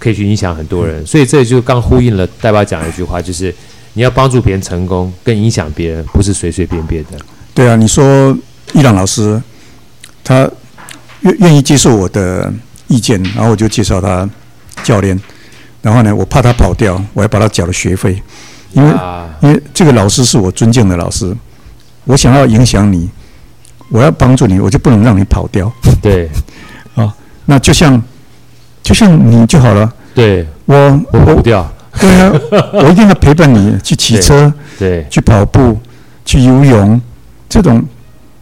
[0.00, 1.06] 可以去影响很多人。
[1.06, 3.54] 所以这就刚呼应了代爸讲的一句话，就是
[3.92, 7.10] 你要帮助别人成功，跟影响别人不是随随便便的。
[7.54, 8.36] 对啊，你说
[8.72, 9.40] 伊朗老师
[10.24, 10.50] 他
[11.20, 12.52] 愿愿意接受我的
[12.88, 14.28] 意见，然后我就介绍他。
[14.82, 15.20] 教练，
[15.82, 18.22] 然后呢，我怕他跑掉，我还把他缴了学费，
[18.72, 18.90] 因为
[19.42, 21.36] 因为这个老师是我尊敬的老师，
[22.04, 23.10] 我想要影响你，
[23.90, 25.70] 我要帮助你，我就不能让你跑掉。
[26.00, 26.30] 对，
[26.94, 28.02] 啊， 那就像
[28.82, 29.92] 就像你就好了。
[30.14, 30.76] 对，我
[31.12, 31.70] 我跑不掉。
[32.00, 32.32] 对啊，
[32.72, 35.78] 我一定要陪伴你去骑车，对，去跑步，
[36.24, 37.00] 去游泳，
[37.48, 37.84] 这种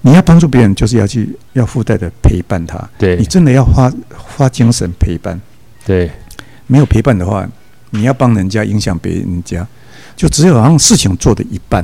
[0.02, 2.78] 你要帮助别人，就是要去要附带的陪伴他。
[2.98, 5.40] 对，你真的要花花精神陪伴。
[5.84, 6.10] 对。
[6.70, 7.48] 没有陪伴的话，
[7.88, 9.66] 你要帮人家影响别人家，
[10.14, 11.82] 就只有好像事情做的一半。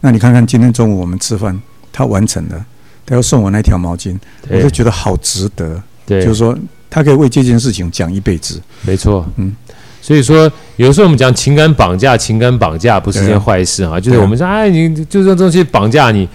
[0.00, 1.56] 那你看看今天中午我们吃饭，
[1.92, 2.66] 他完成了，
[3.06, 4.18] 他要送我那条毛巾，
[4.50, 5.80] 我就觉得好值得。
[6.04, 6.58] 对，就是说
[6.90, 8.60] 他可以为这件事情讲一辈子。
[8.82, 9.54] 没错，嗯。
[10.00, 14.00] 所以说，有时候我们讲情感绑架，情感绑架不是件坏事啊。
[14.00, 16.26] 就是我们说，哎，你就这东西绑架你。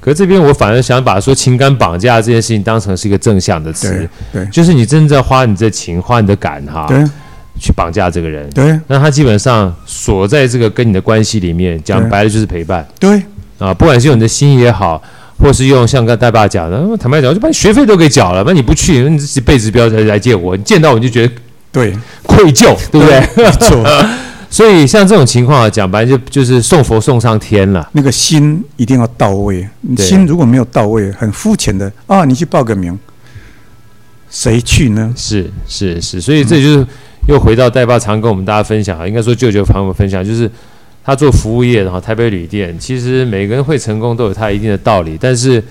[0.00, 4.08] 可是这边我反而想把说情感绑架这件事情当成是一个正向的词。
[4.32, 6.86] 对，就是你真正花你的情，花你的感，哈。
[6.88, 7.02] 对。
[7.60, 13.22] 去绑架这个人，对，那他基本上锁在这个跟你的关系里面，讲白了就是陪伴，对，
[13.58, 15.00] 啊，不管是用你的心也好，
[15.38, 21.32] 或是用像刚代爸讲的，坦白讲，我就把你学费都给缴了，那你不去，你这辈子不要再来见我，你见到我就觉得
[21.70, 23.20] 对愧疚，对不对？
[23.36, 23.84] 没错，
[24.50, 32.98] 所以像这种情况啊讲白就就是送佛送上天了，那个心一定要到位，你心如果没有到位，很肤浅的啊，你去报个名，
[34.30, 35.12] 谁去呢？
[35.16, 36.76] 是是是，所以这就是。
[36.78, 36.86] 嗯
[37.28, 40.50] 又回到代爸常跟我们大家分享啊，应该说舅舅朋友们分享，就是
[41.04, 45.62] 他做服务业然后，台北旅店，其实每个人会成功都有他一定的道理，但是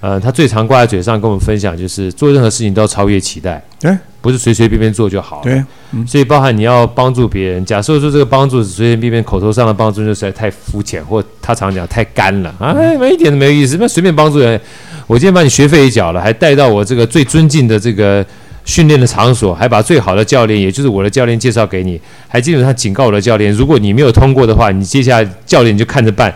[0.00, 5.40] 呃，他最常挂在嘴上跟我们分享，就是做任何事情都要超越期待，对，不是随随便便做就好。
[5.44, 14.60] 对，嗯，所以包含你要帮助别人，假设说这个帮助是随随便便口头上的帮助，就实在太肤浅，或他常讲太干了，哎，没一点都没有意思，那随便帮助人。
[15.06, 18.24] 我今天把你学费也缴了，还带到我这个最尊敬的这个
[18.64, 26.32] 训练的场所，还把最好的教练，也就是我的教练介绍给你，还基本上警告我的教练，如果你没有通过的话，你接下来教练就看着办。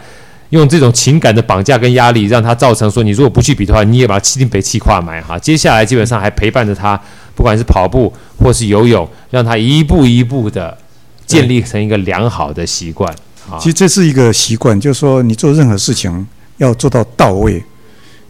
[0.50, 5.36] 用这种情感的绑架跟压力，让他造成说，你如果不去比的话，你也把气定被气垮埋哈。
[5.36, 6.98] 接下来基本上还陪伴着他，
[7.34, 10.78] 不管是跑步或是游泳，让他一步一步的
[11.26, 13.12] 建立成一个良好的习惯。
[13.58, 16.24] 其实这是一个习惯，就是说你做任何事情
[16.58, 17.60] 要做到到位，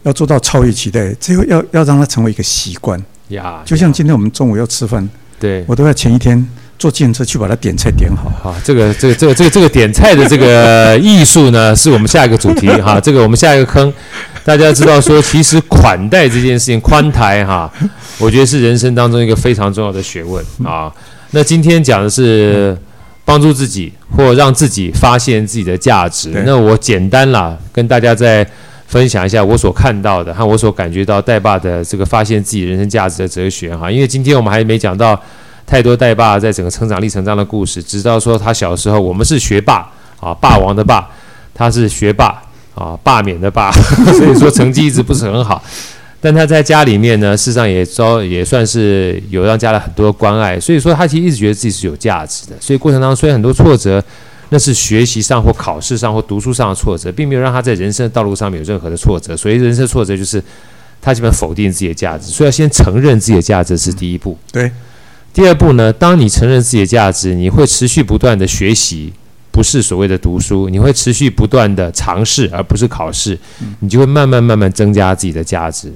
[0.01, 2.99] 要做到超越期待，最后要要让它成为一个习惯。
[3.29, 5.07] 呀，就像今天我们中午要吃饭，
[5.39, 6.47] 对我都要前一天。
[6.79, 8.31] 坐计程车去把它点菜点好。
[8.39, 12.99] 好，这个这个这个这个这个点菜的这个艺术呢， 是我们下一个主题哈。
[13.01, 13.91] 这个我们下一个坑，
[14.45, 17.67] 大家知道说，其实款待这件事情，宽台哈，
[18.19, 20.93] 我觉得是人生当中一个非常重要的学问啊。
[21.31, 22.77] 那今天讲的是
[23.25, 26.29] 帮助自己或让自己发现自己的价值。
[26.45, 28.47] 那我简单啦，跟大家再
[28.87, 33.91] 分享一下我所看到的和我所感觉到带爸的这个发现自己人生价值的哲学哈。
[33.91, 35.21] 因为今天我们还没讲到。
[35.69, 39.85] 太多带爸在整个成长历程当中的故事，直到说他小时候，我们是学霸
[40.21, 41.05] 啊，霸王的霸，
[41.53, 42.41] 他是学霸
[42.73, 43.69] 啊，罢免的罢，
[44.17, 45.61] 所以说成绩一直不是很好。
[46.21, 52.55] 但他在家里面呢，事实上也遭也算是有让家里很多关爱，所以说他其实一直觉得自己是有价值的。
[52.61, 54.01] 所以过程当中虽然很多挫折，
[54.49, 59.35] 那是学习上或考试上或读书上的挫折，并没有让他在人生的道路上面有任何的挫折。
[59.35, 60.43] 所以人生的挫折就是
[61.01, 64.37] 他基本否定自己的价值，所以要先承认自己的价值是第一步。
[64.51, 64.71] 对。
[65.33, 69.13] 第二步呢，当你承认自己的价值，你会持续不断的学习，
[69.51, 73.37] 不是所谓的读书，你会持续不断的尝试，而不是考试，
[73.81, 75.93] 你就会慢慢慢慢增加自己的价值。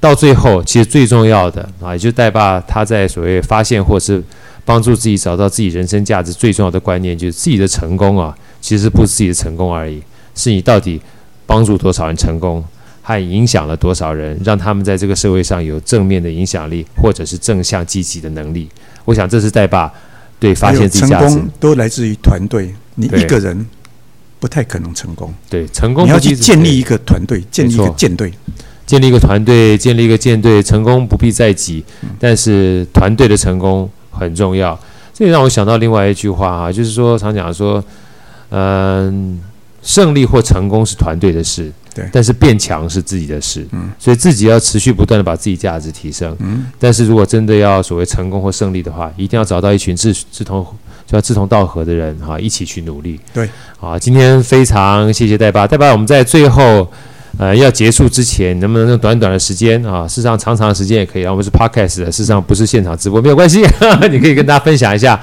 [0.00, 4.20] 到最后，其实最重要的啊，也就是带爸他在所谓发现或是
[4.64, 10.02] 帮助自己找到自己人生价值最重要的观念，就是自己的成功啊，其实不是自己的成功而已，
[10.34, 11.00] 是你到底
[11.46, 12.64] 帮助多少人成功。
[13.06, 18.66] 还影响了多少人，让他们在这个社会上有正面的影响力，或者是正向积极的能力。
[19.04, 19.92] 我想这是带把
[20.40, 21.28] 对发现自己价值。
[21.28, 23.66] 成功都来自于团队，你一个人
[24.40, 25.30] 不太可能成功。
[25.50, 28.32] 对，成功你要去建立一个团队，建立一个舰队，
[28.86, 30.62] 建立一个团队，建立一个舰队。
[30.62, 31.84] 成功不必在己，
[32.18, 34.78] 但是团队的成功很重要。
[35.12, 37.82] 这也让我想到另外一句话啊，就是说常讲说，
[38.50, 39.40] 嗯，
[39.82, 41.72] 胜利或成功是团队的事。
[41.94, 50.66] 对，但是变强是自己的事，嗯，所以自己要持续不断的把自己价值提升，嗯，但是如果真的要所谓成功或胜利的话，一定要找到一群志志同
[51.06, 53.48] 就要志同道合的人哈，一起去努力，对，
[53.78, 56.90] 好，今天非常谢谢带爸，带爸，我们在最后
[57.38, 65.20] 呃要结束之前，能不能用短短的时间啊，事实上长长的时间也可以，我们是 podcast，事实上不是现场直播，没有关系，呵呵，你可以跟大家分享一下。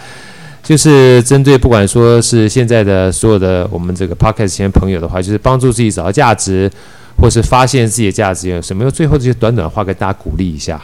[0.63, 6.71] 就是针对不管说是现在的所有的我们这个 podcast 前朋友的话，就是帮助自己找到价值，
[7.17, 8.84] 或是发现自己的价值有什么？
[8.84, 10.80] 用最后这些短短的话给大家鼓励一下，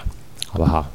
[0.47, 0.89] 好不好？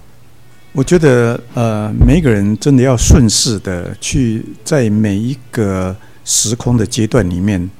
[0.72, 7.70] 我觉得呃，每一个人真的要顺势的去在每一个时空的阶段里面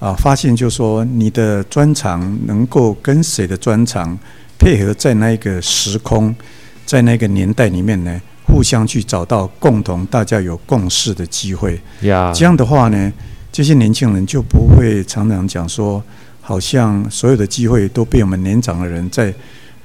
[0.00, 4.18] 啊，发现就是说你的专长能够跟谁的专长
[4.58, 6.34] 配合，在那一个时空，
[6.84, 8.20] 在那个年代里面呢？
[8.46, 11.80] 互相去找到共同，大家有共识的机会。
[12.00, 13.12] 呀，这样的话呢，
[13.52, 16.02] 这些年轻人就不会常常讲说，
[16.40, 19.32] 好像所有的机会都被我们年长的人在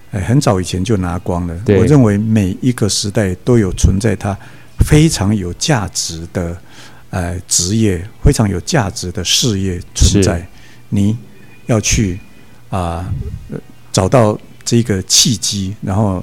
[0.10, 1.56] 很早以前就拿光了。
[1.68, 4.36] 我认为每一个时代都有存在它
[4.80, 6.58] 非常有价值的
[7.16, 10.46] 呃职业，非常有价值的事业存在。
[10.90, 11.18] 你
[11.66, 12.20] 要去
[12.70, 13.08] 啊、
[13.50, 13.58] 呃、
[13.92, 16.22] 找到这个契机，然后。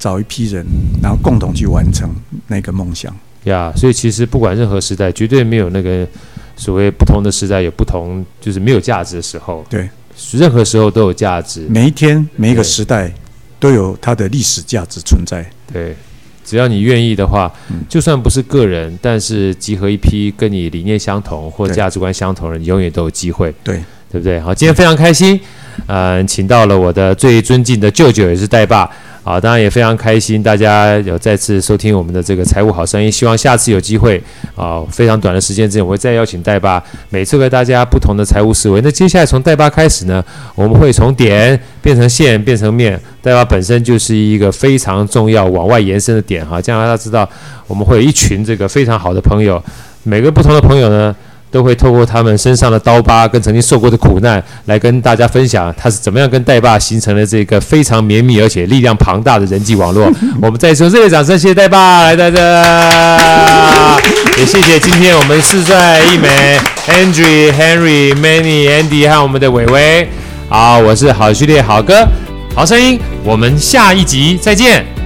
[0.00, 0.64] 找一批人，
[1.02, 2.08] 然后共同去完成
[2.46, 3.70] 那个梦想呀。
[3.70, 6.08] Yeah, 所以其实不管任何时代，绝对没有那个
[6.56, 9.62] 所谓不同的时代有不同，就是没有价值的时候。
[9.68, 9.90] 对，
[10.32, 11.66] 任何时候都有价值。
[11.68, 13.12] 每一天，每一个时代
[13.58, 15.44] 都有它的历史价值存在。
[15.70, 15.94] 对，
[16.44, 23.54] 只要你愿意的话，嗯、就算不是个人，但是集合一批跟你理念相同或价值观相同的人，永远都有机会。
[23.62, 24.40] 对，对不对？
[24.40, 25.40] 好，今天非常开心，嗯、
[25.86, 28.88] 呃，请到了我的最尊敬的舅舅，也是带爸。
[29.22, 33.12] 好，当然也非常开心，大家有再次收听我们的这个财务好声音。
[33.12, 34.20] 希望下次有机会
[34.56, 38.80] 啊，非常短的时间之内，我会再邀请带爸，每次给大家不同的财务思维。
[38.80, 40.24] 那接下来从带爸开始呢，
[40.54, 42.98] 我们会从点变成线，变成面。
[43.20, 47.28] 带爸本身就是一个非常重要往外延伸的点哈，这样大家知道
[47.66, 49.62] 我们会有一群这个非常好的朋友，
[50.02, 51.14] 每个不同的朋友呢。
[51.50, 60.10] 都会透过他们身上的刀疤跟曾经受过的苦难，来跟大家分享他是怎么样跟代爸形成了这个非常绵密而且力量庞大的人际网络。
[60.40, 63.98] 我们再次用热烈掌声，谢谢代爸来大家，
[64.38, 70.08] 也谢谢今天我们四帅一美 Andrew、Henry、Manny、Andy 和我们的伟伟。
[70.48, 72.06] 好，我是好序列好哥，
[72.54, 74.99] 好声音，我们下一集再见。